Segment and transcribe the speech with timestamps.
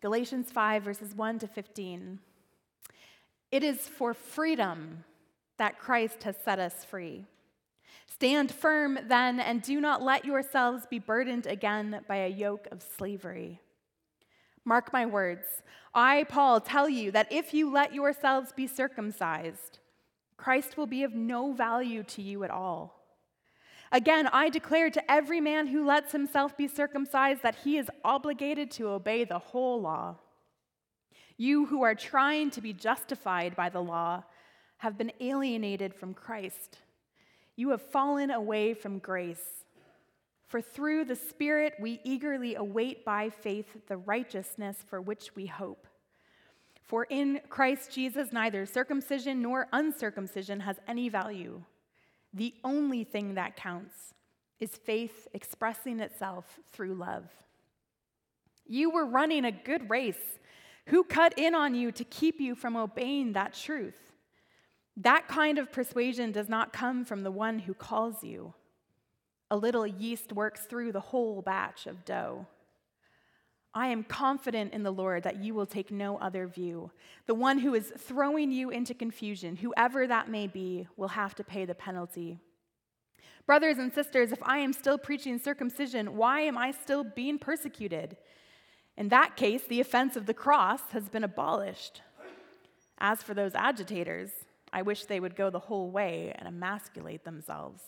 [0.00, 2.20] Galatians 5, verses 1 to 15.
[3.52, 5.04] It is for freedom
[5.58, 7.26] that Christ has set us free.
[8.06, 12.82] Stand firm then, and do not let yourselves be burdened again by a yoke of
[12.96, 13.60] slavery.
[14.64, 15.62] Mark my words.
[15.94, 19.78] I, Paul, tell you that if you let yourselves be circumcised,
[20.36, 22.99] Christ will be of no value to you at all.
[23.92, 28.70] Again, I declare to every man who lets himself be circumcised that he is obligated
[28.72, 30.16] to obey the whole law.
[31.36, 34.22] You who are trying to be justified by the law
[34.78, 36.78] have been alienated from Christ.
[37.56, 39.64] You have fallen away from grace.
[40.46, 45.86] For through the Spirit we eagerly await by faith the righteousness for which we hope.
[46.82, 51.62] For in Christ Jesus, neither circumcision nor uncircumcision has any value
[52.32, 54.14] the only thing that counts
[54.58, 57.24] is faith expressing itself through love.
[58.66, 60.38] You were running a good race.
[60.86, 64.12] Who cut in on you to keep you from obeying that truth?
[64.96, 68.54] That kind of persuasion does not come from the one who calls you.
[69.50, 72.46] A little yeast works through the whole batch of dough.
[73.72, 76.90] I am confident in the Lord that you will take no other view.
[77.26, 81.44] The one who is throwing you into confusion, whoever that may be, will have to
[81.44, 82.38] pay the penalty.
[83.46, 88.16] Brothers and sisters, if I am still preaching circumcision, why am I still being persecuted?
[88.96, 92.02] In that case, the offense of the cross has been abolished.
[92.98, 94.30] As for those agitators,
[94.72, 97.82] I wish they would go the whole way and emasculate themselves.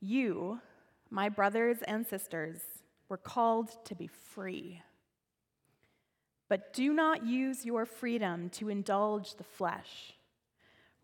[0.00, 0.60] You,
[1.10, 2.60] my brothers and sisters,
[3.08, 4.82] we're called to be free.
[6.48, 10.12] But do not use your freedom to indulge the flesh.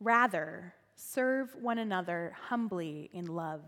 [0.00, 3.62] Rather, serve one another humbly in love.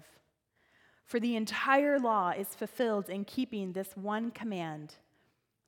[1.05, 4.97] For the entire law is fulfilled in keeping this one command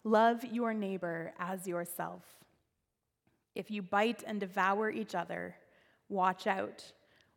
[0.05, 2.22] love your neighbor as yourself.
[3.56, 5.56] If you bite and devour each other,
[6.09, 6.84] watch out,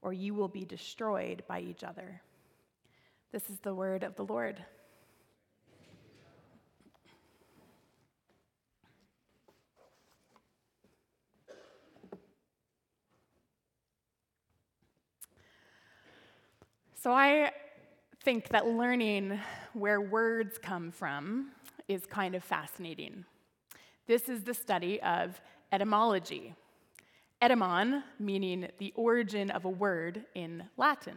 [0.03, 2.21] or you will be destroyed by each other.
[3.31, 4.63] This is the word of the Lord.
[17.01, 17.51] So I
[18.25, 19.39] think that learning
[19.71, 21.51] where words come from
[21.87, 23.23] is kind of fascinating.
[24.05, 25.39] This is the study of
[25.71, 26.53] etymology.
[27.41, 31.15] Etymon, meaning the origin of a word in Latin.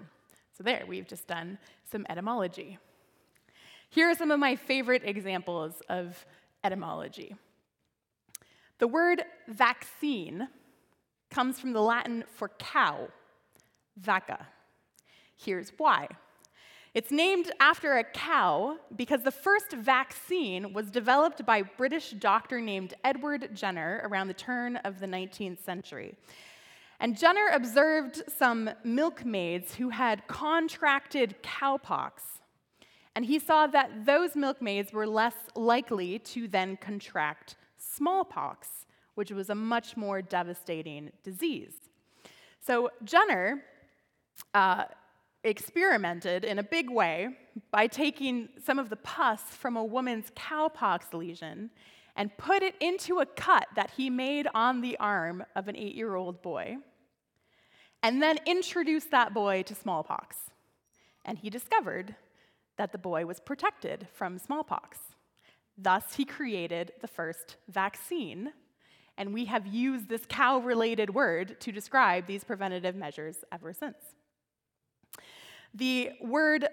[0.57, 1.59] So, there, we've just done
[1.91, 2.79] some etymology.
[3.89, 6.25] Here are some of my favorite examples of
[6.63, 7.35] etymology.
[8.79, 10.47] The word vaccine
[11.29, 13.09] comes from the Latin for cow,
[14.01, 14.47] vacca.
[15.45, 16.09] Here's why.
[16.95, 22.61] It's named after a cow because the first vaccine was developed by a British doctor
[22.61, 26.15] named Edward Jenner around the turn of the 19th century.
[27.01, 32.13] And Jenner observed some milkmaids who had contracted cowpox.
[33.17, 39.51] And he saw that those milkmaids were less likely to then contract smallpox, which was
[39.51, 41.73] a much more devastating disease.
[42.61, 43.65] So Jenner
[44.55, 44.85] uh,
[45.45, 47.29] experimented in a big way
[47.71, 51.71] by taking some of the pus from a woman's cowpox lesion
[52.17, 55.95] and put it into a cut that he made on the arm of an eight
[55.95, 56.77] year old boy,
[58.03, 60.37] and then introduced that boy to smallpox.
[61.25, 62.15] And he discovered
[62.77, 64.99] that the boy was protected from smallpox.
[65.79, 68.53] Thus, he created the first vaccine,
[69.17, 73.97] and we have used this cow related word to describe these preventative measures ever since.
[75.75, 76.69] The word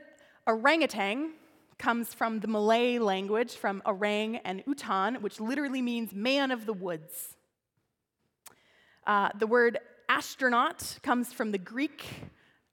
[0.45, 1.31] orangutan
[1.77, 6.73] comes from the Malay language, from orang and utan, which literally means man of the
[6.73, 7.37] woods.
[9.07, 9.79] Uh, the word
[10.09, 12.05] astronaut comes from the Greek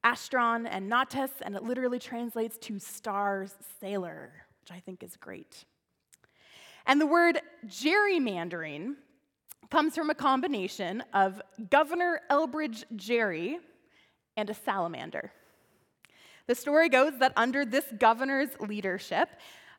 [0.05, 3.47] astron and nautes, and it literally translates to star
[3.81, 5.65] sailor, which I think is great.
[6.87, 8.95] And the word gerrymandering
[9.71, 11.41] comes from a combination of
[11.71, 13.59] Governor Elbridge Gerry
[14.37, 15.33] and a salamander.
[16.47, 19.29] The story goes that under this governor's leadership,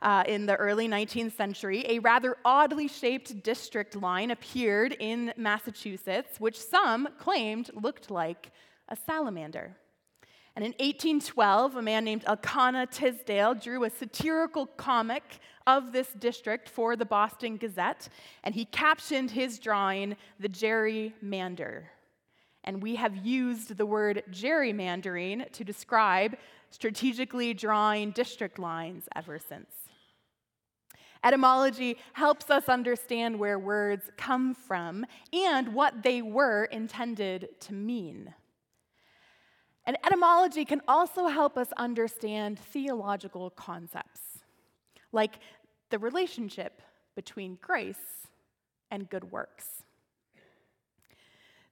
[0.02, 6.40] uh, in the early 19th century, a rather oddly shaped district line appeared in Massachusetts,
[6.40, 8.52] which some claimed looked like
[8.90, 9.76] a salamander.
[10.56, 15.24] And in 1812, a man named Elkanah Tisdale drew a satirical comic
[15.68, 18.10] of this district for the Boston Gazette,
[18.44, 21.84] and he captioned his drawing, The Gerrymander.
[22.64, 26.36] And we have used the word gerrymandering to describe
[26.70, 29.70] strategically drawing district lines ever since.
[31.24, 38.34] Etymology helps us understand where words come from and what they were intended to mean.
[39.86, 44.22] And etymology can also help us understand theological concepts,
[45.12, 45.40] like
[45.90, 46.82] the relationship
[47.16, 48.28] between grace
[48.92, 49.84] and good works.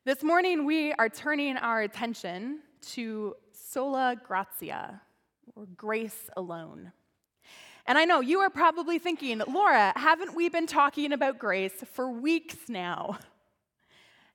[0.06, 2.60] This morning, we are turning our attention
[2.94, 5.02] to sola gratia,
[5.56, 6.92] or grace alone.
[7.88, 12.10] And I know you are probably thinking, Laura, haven't we been talking about grace for
[12.10, 13.20] weeks now?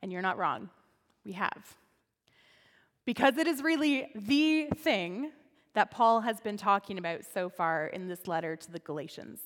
[0.03, 0.71] And you're not wrong.
[1.25, 1.77] We have.
[3.05, 5.33] Because it is really the thing
[5.75, 9.41] that Paul has been talking about so far in this letter to the Galatians.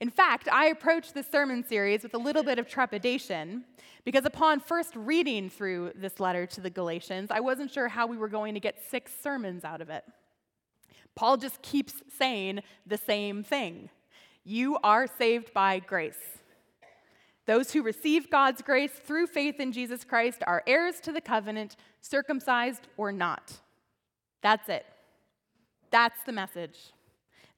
[0.00, 3.64] In fact, I approached this sermon series with a little bit of trepidation
[4.04, 8.16] because upon first reading through this letter to the Galatians, I wasn't sure how we
[8.16, 10.04] were going to get six sermons out of it.
[11.14, 13.90] Paul just keeps saying the same thing
[14.44, 16.38] You are saved by grace.
[17.46, 21.76] Those who receive God's grace through faith in Jesus Christ are heirs to the covenant,
[22.00, 23.60] circumcised or not.
[24.42, 24.86] That's it.
[25.90, 26.92] That's the message.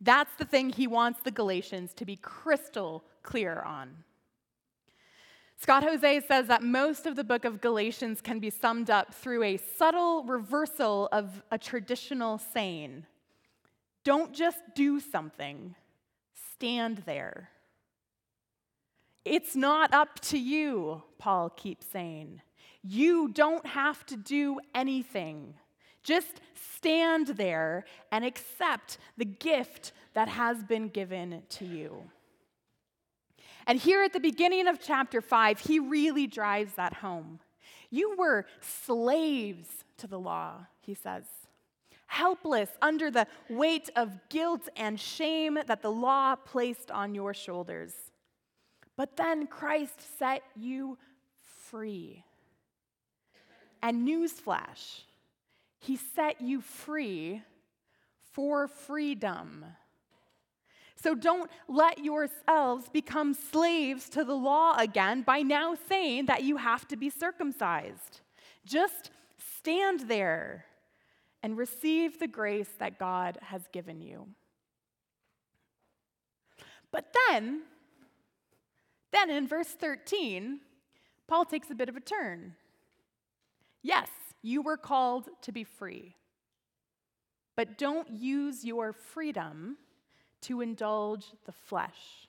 [0.04, 4.04] That's the thing he wants the Galatians to be crystal clear on.
[5.56, 9.42] Scott Hoezee says that most of the book of Galatians can be summed up through
[9.42, 13.06] a subtle reversal of a traditional saying
[14.04, 15.74] don't just do something,
[16.52, 17.48] stand there.
[19.24, 22.42] It's not up to you, Paul keeps saying.
[22.82, 25.54] You don't have to do anything.
[26.04, 26.40] Just
[26.76, 32.04] stand there and accept the gift that has been given to you.
[33.66, 37.40] And here at the beginning of chapter 5, he really drives that home.
[37.90, 41.24] You were slaves to the law, he says
[42.14, 47.92] helpless under the weight of guilt and shame that the law placed on your shoulders.
[48.96, 50.96] But then Christ set you
[51.68, 52.24] free.
[53.82, 55.02] And newsflash,
[55.84, 57.42] he set you free
[58.32, 59.64] for freedom.
[60.96, 66.56] So don't let yourselves become slaves to the law again by now saying that you
[66.56, 68.22] have to be circumcised.
[68.64, 69.10] Just
[69.58, 70.64] stand there
[71.42, 74.28] and receive the grace that God has given you.
[76.90, 77.62] But then,
[79.12, 80.60] then in verse 13,
[81.26, 82.54] Paul takes a bit of a turn.
[83.82, 84.08] Yes,
[84.44, 86.14] you were called to be free,
[87.56, 89.78] but don't use your freedom
[90.42, 92.28] to indulge the flesh.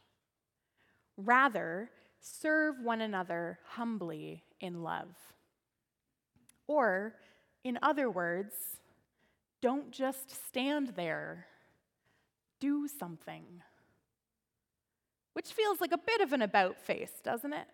[1.18, 1.90] Rather,
[2.22, 5.14] serve one another humbly in love.
[6.68, 7.16] Or,
[7.66, 8.56] in other words,
[9.62, 11.48] don't just stand there,
[12.62, 13.44] do something.
[15.34, 17.68] Which feels like a bit of an about face, doesn't it?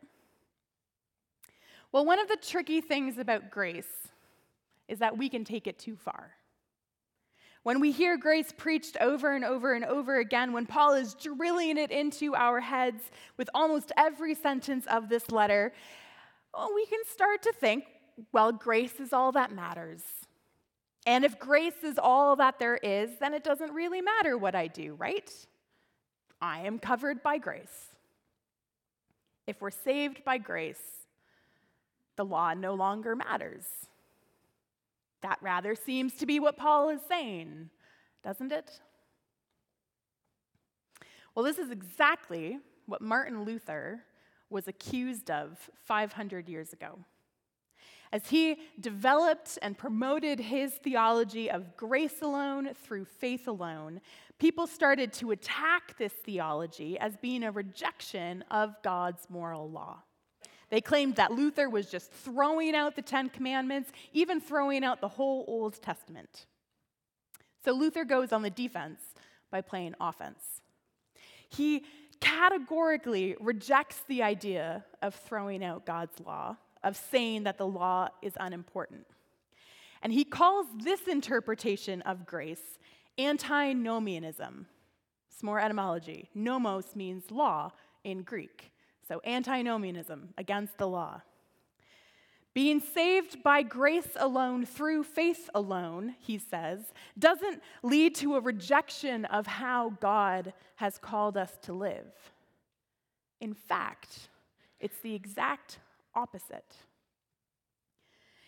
[1.91, 4.10] Well, one of the tricky things about grace
[4.91, 6.31] is that we can take it too far.
[7.63, 11.77] When we hear grace preached over and over and over again, when Paul is drilling
[11.77, 13.03] it into our heads
[13.37, 15.71] with almost every sentence of this letter,
[16.53, 17.85] well, we can start to think,
[18.33, 20.03] well, grace is all that matters.
[21.05, 24.67] And if grace is all that there is, then it doesn't really matter what I
[24.67, 25.31] do, right?
[26.41, 27.93] I am covered by grace.
[29.47, 31.05] If we're saved by grace,
[32.17, 33.65] the law no longer matters.
[35.21, 37.69] That rather seems to be what Paul is saying,
[38.23, 38.79] doesn't it?
[41.35, 44.03] Well, this is exactly what Martin Luther
[44.49, 46.99] was accused of 500 years ago.
[48.11, 54.01] As he developed and promoted his theology of grace alone through faith alone,
[54.37, 60.03] people started to attack this theology as being a rejection of God's moral law.
[60.71, 65.09] They claimed that Luther was just throwing out the Ten Commandments, even throwing out the
[65.09, 66.47] whole Old Testament.
[67.63, 69.01] So Luther goes on the defense
[69.51, 70.61] by playing offense.
[71.49, 71.83] He
[72.21, 78.33] categorically rejects the idea of throwing out God's law of saying that the law is
[78.39, 79.05] unimportant.
[80.01, 82.79] And he calls this interpretation of grace
[83.19, 84.67] antinomianism.
[85.29, 86.29] It's more etymology.
[86.33, 87.71] Nomos means law
[88.03, 88.70] in Greek.
[89.11, 91.21] So antinomianism, against the law.
[92.53, 96.79] Being saved by grace alone through faith alone, he says,
[97.19, 102.13] doesn't lead to a rejection of how God has called us to live.
[103.41, 104.29] In fact,
[104.79, 105.79] it's the exact
[106.15, 106.77] opposite.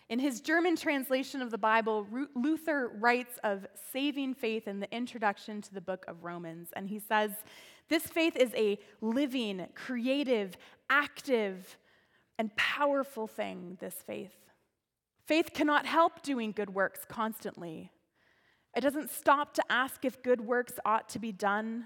[0.08, 5.62] In his German translation of the Bible, Luther writes of saving faith in the introduction
[5.62, 7.32] to the book of Romans, and he says
[7.90, 10.58] This faith is a living, creative,
[10.90, 11.78] active,
[12.40, 14.36] and powerful thing, this faith.
[15.26, 17.92] Faith cannot help doing good works constantly.
[18.76, 21.86] It doesn't stop to ask if good works ought to be done,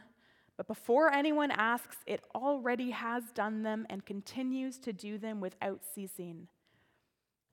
[0.56, 5.82] but before anyone asks, it already has done them and continues to do them without
[5.94, 6.48] ceasing.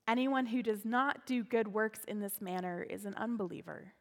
[0.07, 3.93] Anyone who does not do good works in this manner is an unbeliever.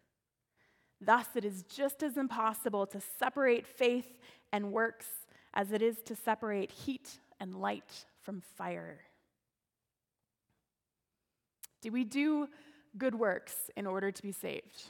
[1.06, 4.18] Thus, it is just as impossible to separate faith
[4.52, 5.08] and works
[5.54, 9.00] as it is to separate heat and light from fire.
[11.82, 12.48] Do we do
[12.98, 14.84] good works in order to be saved?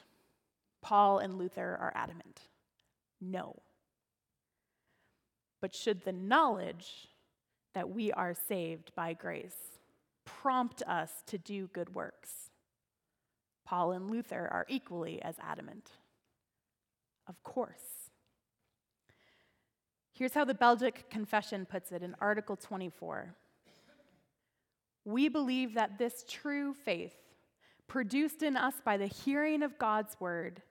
[0.82, 2.41] Paul and Luther are adamant.
[3.20, 3.55] No.
[5.62, 7.08] But should the knowledge
[7.74, 9.79] that we are saved by grace
[10.25, 12.51] prompt us to do good works?
[13.65, 15.89] Paul and Luther are equally as adamant.
[17.27, 18.10] Of course.
[20.12, 23.34] Here's how the Belgic Confession puts it in Article 24
[25.06, 27.15] We believe that this true faith,
[27.88, 30.62] produced in us by the hearing of God's word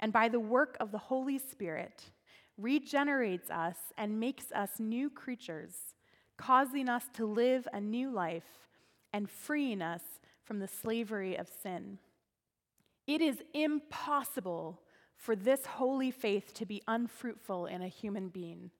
[0.00, 2.04] and by the work of the Holy Spirit,
[2.58, 5.94] regenerates us and makes us new creatures,
[6.36, 8.68] causing us to live a new life
[9.12, 10.02] and freeing us
[10.44, 11.98] from the slavery of sin.
[13.06, 14.80] It is impossible
[15.20, 18.70] for this holy faith to be unfruitful in a human being,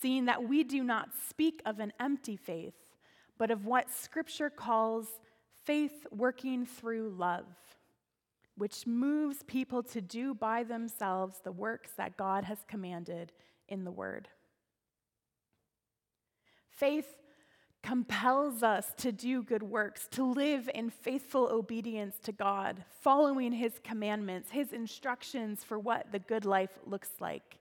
[0.00, 2.74] seeing that we do not speak of an empty faith,
[3.38, 5.20] but of what Scripture calls
[5.62, 7.46] faith working through love,
[8.56, 13.32] which moves people to do by themselves the works that God has commanded
[13.68, 14.26] in the Word.
[16.68, 17.14] Faith
[17.84, 23.78] compels us to do good works, to live in faithful obedience to God, following His
[23.84, 27.58] commandments, His instructions for what the good life looks like.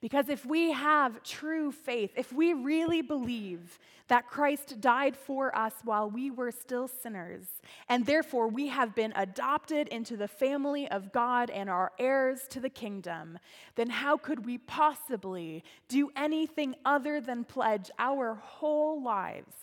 [0.00, 5.72] Because if we have true faith, if we really believe that Christ died for us
[5.84, 7.46] while we were still sinners,
[7.88, 12.60] and therefore we have been adopted into the family of God and are heirs to
[12.60, 13.38] the kingdom,
[13.74, 19.56] then how could we possibly do anything other than pledge our whole lives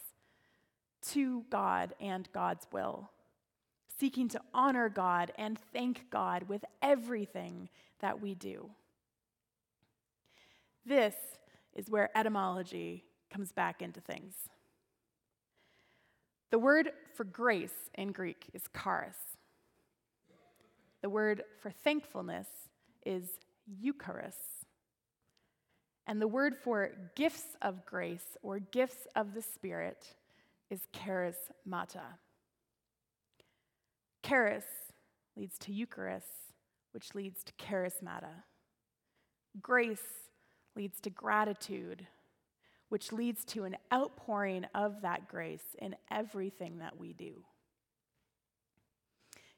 [1.10, 3.12] to God and God's will?
[4.00, 8.72] Seeking to honor God and thank God with everything that we do.
[10.86, 11.16] This
[11.74, 14.36] is where etymology comes back into things.
[16.52, 19.18] The word for grace in Greek is charis.
[21.02, 22.48] The word for thankfulness
[23.06, 23.28] is
[23.82, 24.36] eucharis.
[26.06, 30.16] And the word for gifts of grace or gifts of the Spirit
[30.70, 32.18] is charismata.
[34.24, 34.66] Charis
[35.36, 36.54] leads to Eucharist,
[36.92, 38.44] which leads to charismata.
[39.62, 40.30] Grace
[40.76, 42.08] leads to gratitude,
[42.90, 47.34] which leads to an outpouring of that grace in everything that we do.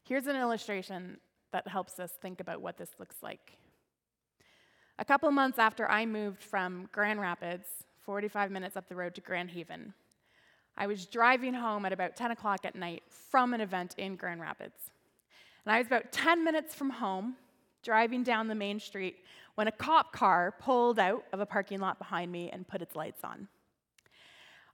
[0.03, 1.17] Here's an illustration
[1.51, 3.57] that helps us think about what this looks like.
[4.99, 7.67] A couple months after I moved from Grand Rapids,
[8.05, 9.93] 45 minutes up the road to Grand Haven,
[10.77, 14.41] I was driving home at about 10 o'clock at night from an event in Grand
[14.41, 14.91] Rapids.
[15.65, 17.35] And I was about 10 minutes from home,
[17.81, 19.17] driving down the main street,
[19.55, 22.95] when a cop car pulled out of a parking lot behind me and put its
[22.95, 23.47] lights on.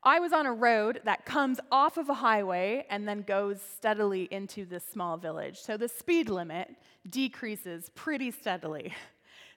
[0.03, 4.27] I was on a road that comes off of a highway and then goes steadily
[4.31, 5.59] into this small village.
[5.59, 6.75] So the speed limit
[7.07, 8.93] decreases pretty steadily.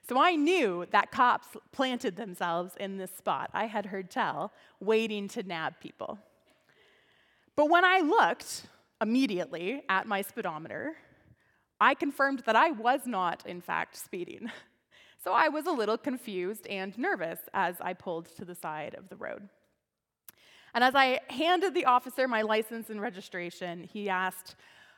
[0.07, 3.49] So I knew that cops planted themselves in this spot.
[3.55, 6.19] I had heard tell, waiting to nab people.
[7.55, 8.67] But when I looked
[9.01, 10.95] immediately at my speedometer,
[11.81, 14.51] I confirmed that I was not, in fact, speeding.
[15.25, 19.09] So I was a little confused and nervous as I pulled to the side of
[19.09, 19.49] the road.
[20.75, 24.53] And as I handed the officer my license and registration, he asked,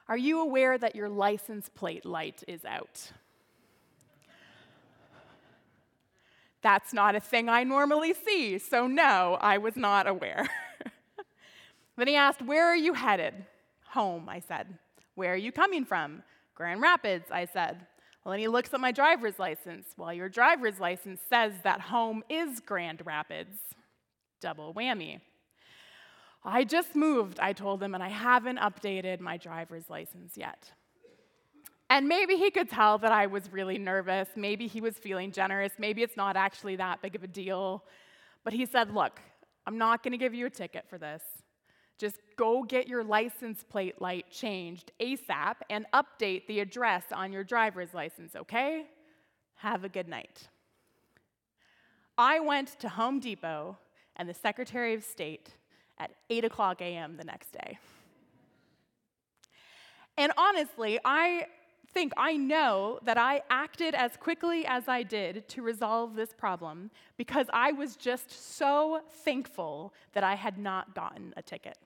[0.09, 3.13] Are you aware that your license plate light is out?
[6.61, 10.45] That's not a thing I normally see, so no, I was not aware.
[11.95, 13.33] then he asked, Where are you headed?
[13.91, 14.77] Home, I said.
[15.15, 16.21] Where are you coming from?
[16.53, 17.87] Grand Rapids, I said.
[18.27, 19.87] Well, then he looks at my driver's license.
[19.95, 23.57] Well, your driver's license says that home is Grand Rapids.
[24.41, 25.21] Double whammy.
[26.43, 30.73] I just moved, I told him, and I haven't updated my driver's license yet.
[31.89, 34.27] And maybe he could tell that I was really nervous.
[34.35, 35.71] Maybe he was feeling generous.
[35.77, 37.85] Maybe it's not actually that big of a deal.
[38.43, 39.21] But he said, Look,
[39.65, 41.23] I'm not going to give you a ticket for this.
[41.97, 47.43] Just go get your license plate light changed ASAP and update the address on your
[47.43, 48.85] driver's license, okay?
[49.55, 50.47] Have a good night.
[52.17, 53.77] I went to Home Depot
[54.15, 55.55] and the Secretary of State
[55.97, 57.17] at 8 o'clock a.m.
[57.17, 57.77] the next day.
[60.17, 61.45] And honestly, I
[61.93, 66.91] think I know that I acted as quickly as I did to resolve this problem
[67.17, 71.77] because I was just so thankful that I had not gotten a ticket.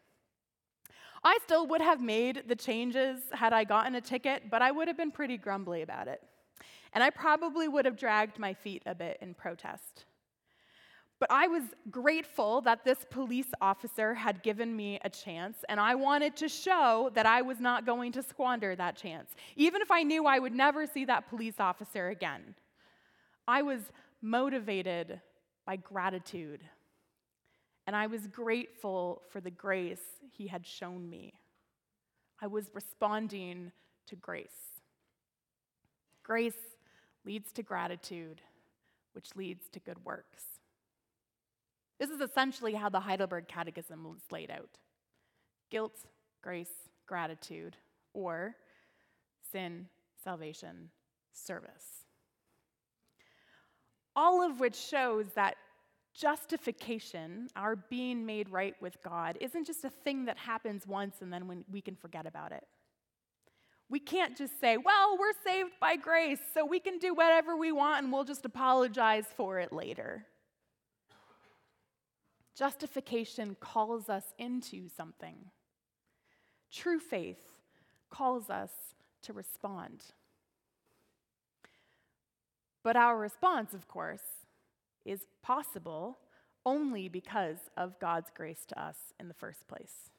[1.23, 4.87] I still would have made the changes had I gotten a ticket, but I would
[4.87, 6.21] have been pretty grumbly about it.
[6.93, 10.05] And I probably would have dragged my feet a bit in protest.
[11.19, 11.61] But I was
[11.91, 17.11] grateful that this police officer had given me a chance, and I wanted to show
[17.13, 20.55] that I was not going to squander that chance, even if I knew I would
[20.55, 22.55] never see that police officer again.
[23.47, 23.91] I was
[24.23, 25.21] motivated
[25.67, 26.61] by gratitude,
[27.87, 31.33] and I was grateful for the grace he had shown me.
[32.41, 33.71] I was responding
[34.07, 34.79] to grace.
[36.23, 36.53] Grace
[37.25, 38.41] leads to gratitude,
[39.13, 40.43] which leads to good works.
[41.99, 44.79] This is essentially how the Heidelberg Catechism was laid out
[45.69, 46.05] guilt,
[46.41, 47.77] grace, gratitude,
[48.13, 48.55] or
[49.51, 49.87] sin,
[50.23, 50.89] salvation,
[51.31, 52.05] service.
[54.15, 55.55] All of which shows that
[56.13, 61.31] justification, our being made right with God, isn't just a thing that happens once and
[61.31, 62.65] then when we can forget about it.
[63.89, 67.71] We can't just say, well, we're saved by grace, so we can do whatever we
[67.71, 70.25] want and we'll just apologize for it later.
[72.57, 75.35] Justification calls us into something.
[76.71, 77.43] True faith
[78.09, 78.71] calls us
[79.23, 80.03] to respond.
[82.83, 84.21] But our response, of course,
[85.05, 86.19] is possible
[86.65, 90.09] only because of God's grace to us in the first place.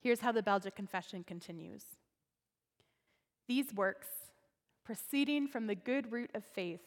[0.00, 1.84] Here's how the Belgic Confession continues
[3.48, 4.08] These works,
[4.84, 6.80] proceeding from the good root of faith,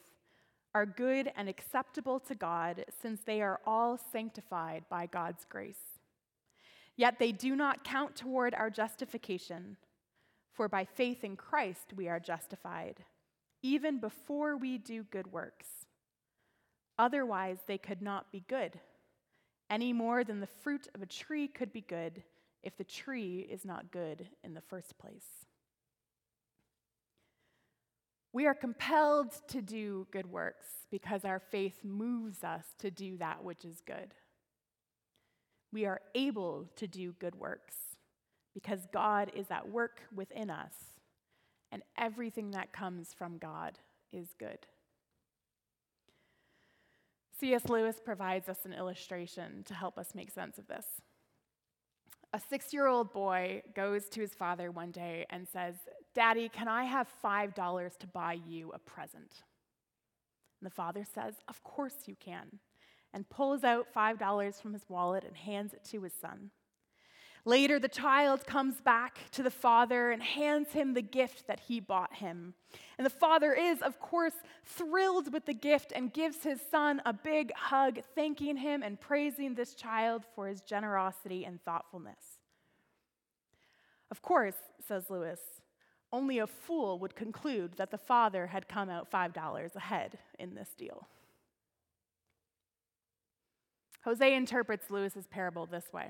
[0.75, 6.00] are good and acceptable to God, since they are all sanctified by God's grace.
[6.95, 9.77] Yet they do not count toward our justification,
[10.51, 13.03] for by faith in Christ we are justified,
[13.61, 15.82] even before we do good works.
[16.98, 18.79] Otherwise, they could not be good,
[19.70, 22.24] any more than the fruit of a tree could be good
[22.62, 25.46] if the tree is not good in the first place.
[28.32, 33.44] We are compelled to do good works because our faith moves us to do that
[33.44, 34.16] which is good.
[35.72, 37.75] We are able to do good works
[38.53, 40.74] because God is at work within us,
[41.72, 43.79] and everything that comes from God
[44.12, 44.68] is good.
[47.44, 47.68] C.S.
[47.68, 50.86] Lewis provides us an illustration to help us make sense of this.
[52.32, 55.75] A six year old boy goes to his father one day and says,
[56.16, 59.44] Daddy, can I have $5 to buy you a present?
[60.62, 62.60] And the father says, Of course you can,
[63.14, 66.50] and pulls out $5 from his wallet and hands it to his son.
[67.46, 71.82] Later, the child comes back to the father and hands him the gift that he
[71.82, 72.53] bought him.
[72.98, 77.12] And the father is, of course, thrilled with the gift and gives his son a
[77.12, 82.38] big hug, thanking him and praising this child for his generosity and thoughtfulness.
[84.10, 84.56] Of course,
[84.88, 85.40] says Lewis,
[86.14, 90.70] only a fool would conclude that the father had come out $5 ahead in this
[90.77, 91.08] deal.
[94.06, 96.10] Hoezee interprets Lewis's parable this way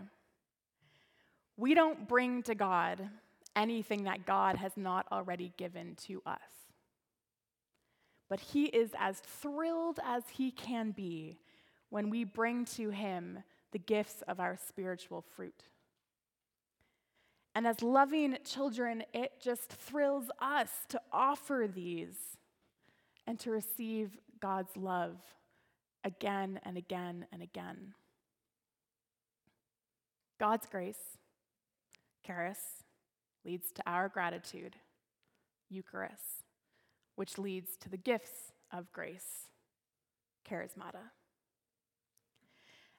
[1.57, 3.09] We don't bring to God
[3.55, 6.39] anything that God has not already given to us.
[8.29, 11.37] But he is as thrilled as he can be
[11.89, 15.63] when we bring to him the gifts of our spiritual fruit.
[17.55, 22.15] And as loving children, it just thrills us to offer these
[23.27, 25.17] and to receive God's love
[26.03, 27.93] again and again and again.
[30.39, 31.17] God's grace,
[32.25, 32.59] charis,
[33.45, 34.75] leads to our gratitude,
[35.69, 36.45] Eucharist,
[37.15, 39.47] which leads to the gifts of grace,
[40.49, 41.12] charismata.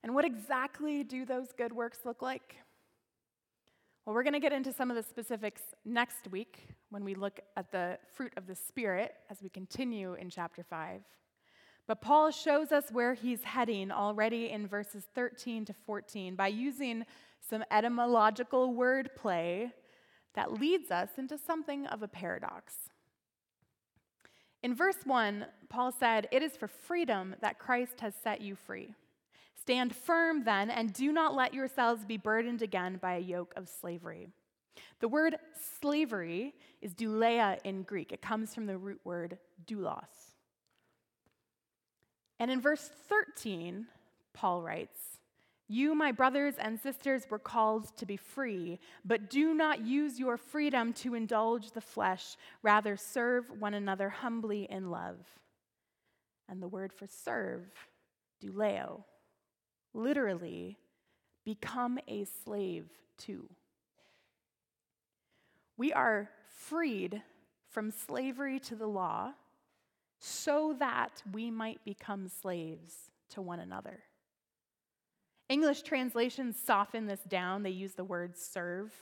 [0.03, 2.57] And what exactly do those good works look like?
[4.05, 7.41] Well, we're going to get into some of the specifics next week when we look
[7.57, 11.01] at the fruit of the Spirit as we continue in chapter 5.
[11.87, 17.05] But Paul shows us where he's heading already in verses 13 to 14 by using
[17.49, 19.71] some etymological wordplay
[20.35, 22.75] that leads us into something of a paradox.
[24.63, 28.95] In verse 1, Paul said, It is for freedom that Christ has set you free.
[29.55, 33.69] Stand firm then, and do not let yourselves be burdened again by a yoke of
[33.69, 34.29] slavery.
[35.01, 35.37] The word
[35.81, 38.13] slavery is douleia in Greek.
[38.13, 40.35] It comes from the root word doulos.
[42.41, 43.87] And in verse 13,
[44.33, 44.99] Paul writes,
[45.67, 50.37] You, my brothers and sisters, were called to be free, but do not use your
[50.37, 52.37] freedom to indulge the flesh.
[52.63, 55.17] Rather, serve one another humbly in love.
[56.49, 57.65] And the word for serve,
[58.43, 59.05] douleo,
[59.95, 60.77] literally,
[61.45, 62.87] become a slave
[63.19, 63.49] to.
[65.79, 67.23] We are freed
[67.71, 69.33] from slavery to the law
[70.19, 74.03] so that we might become slaves to one another.
[75.49, 77.63] English translations soften this down.
[77.63, 78.93] They use the word serve,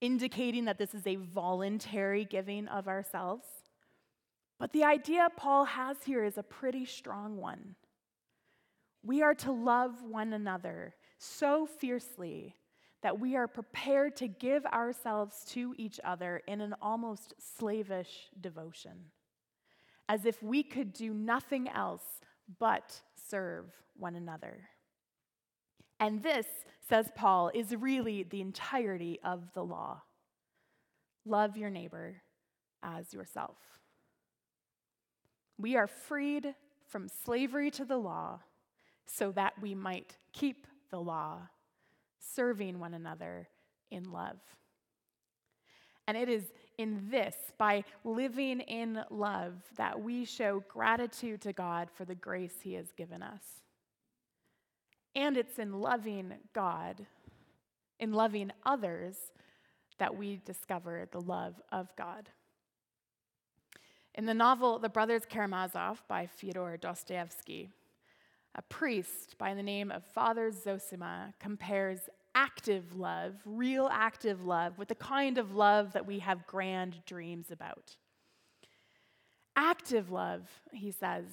[0.00, 3.46] indicating that this is a voluntary giving of ourselves.
[4.58, 7.74] But the idea Paul has here is a pretty strong one.
[9.02, 12.54] We are to love one another so fiercely
[13.02, 19.10] that we are prepared to give ourselves to each other in an almost slavish devotion,
[20.08, 22.04] as if we could do nothing else
[22.58, 23.66] but serve
[23.98, 24.70] one another.
[26.04, 26.46] And this,
[26.86, 30.02] says Paul, is really the entirety of the law
[31.24, 32.20] love your neighbor
[32.82, 33.56] as yourself.
[35.56, 36.54] We are freed
[36.86, 38.40] from slavery to the law
[39.06, 41.38] so that we might keep the law
[42.18, 43.48] serving one another
[43.90, 44.36] in love.
[46.06, 51.88] And it is in this, by living in love, that we show gratitude to God
[51.90, 53.63] for the grace He has given us.
[55.14, 57.06] And it's in loving God,
[58.00, 59.16] in loving others,
[59.98, 62.28] that we discover the love of God.
[64.14, 67.70] In the novel The Brothers Karamazov by Fyodor Dostoevsky,
[68.54, 72.00] a priest by the name of Father Zosima compares
[72.34, 77.50] active love, real active love, with the kind of love that we have grand dreams
[77.50, 77.96] about.
[79.56, 81.24] Active love, he says,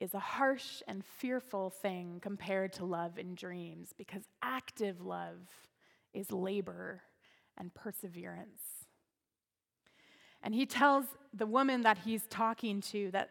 [0.00, 5.48] is a harsh and fearful thing compared to love in dreams because active love
[6.14, 7.02] is labor
[7.58, 8.62] and perseverance.
[10.42, 13.30] And he tells the woman that he's talking to that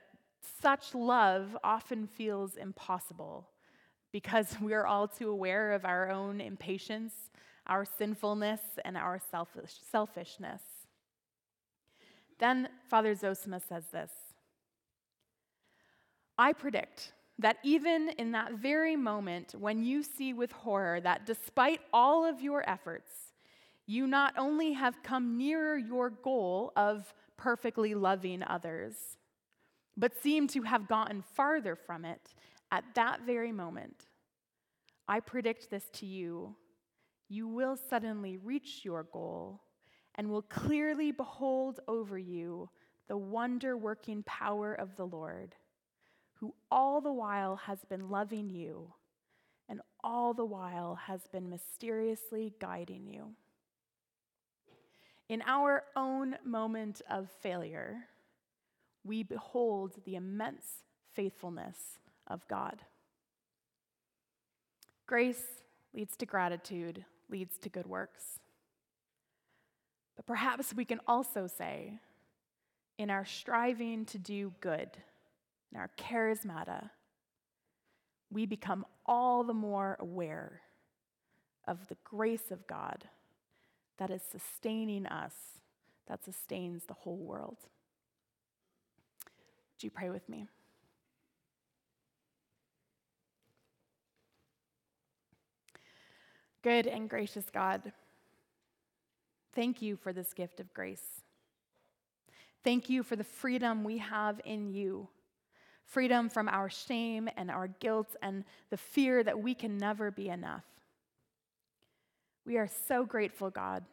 [0.61, 3.49] such love often feels impossible
[4.11, 7.13] because we're all too aware of our own impatience,
[7.65, 10.61] our sinfulness, and our selfish, selfishness.
[12.37, 14.11] Then Father Zosima says this
[16.39, 21.81] I predict that even in that very moment when you see with horror that despite
[21.91, 23.11] all of your efforts,
[23.85, 29.17] you not only have come nearer your goal of perfectly loving others,
[29.97, 32.33] but seem to have gotten farther from it
[32.71, 34.05] at that very moment.
[35.09, 36.55] I predict this to you.
[37.27, 39.59] You will suddenly reach your goal
[40.15, 42.69] and will clearly behold over you
[43.09, 45.55] the wonder working power of the Lord,
[46.39, 48.93] who all the while has been loving you
[49.67, 53.33] and all the while has been mysteriously guiding you.
[55.27, 58.05] In our own moment of failure,
[59.03, 62.81] we behold the immense faithfulness of God.
[65.05, 65.43] Grace
[65.93, 68.39] leads to gratitude, leads to good works.
[70.15, 71.99] But perhaps we can also say,
[72.97, 74.89] in our striving to do good,
[75.71, 76.89] in our charismata,
[78.31, 80.61] we become all the more aware
[81.67, 83.05] of the grace of God
[83.97, 85.33] that is sustaining us,
[86.07, 87.57] that sustains the whole world.
[89.75, 90.47] Would you pray with me?
[96.61, 97.93] Good and gracious God,
[99.53, 101.21] thank you for this gift of grace.
[102.63, 105.07] Thank you for the freedom we have in you
[105.89, 110.29] freedom from our shame and our guilt and the fear that we can never be
[110.29, 110.63] enough.
[112.45, 113.83] We are so grateful, God.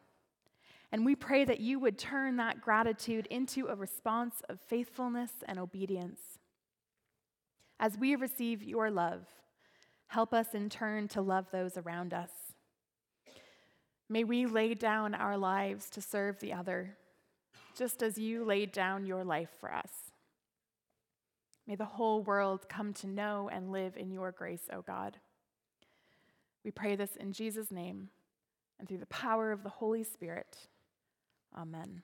[0.91, 5.59] And we pray that you would turn that gratitude into a response of faithfulness and
[5.59, 6.19] obedience.
[7.79, 9.25] As we receive your love,
[10.07, 12.31] help us in turn to love those around us.
[14.09, 16.95] May we lay down our lives to serve the other,
[17.75, 20.06] just as you laid down your life for us.
[21.67, 25.17] May the whole world come to know and live in your grace, O God.
[26.63, 28.09] We pray this in Jesus' name
[28.79, 30.57] and through the power of the Holy Spirit.
[31.57, 32.01] Amen.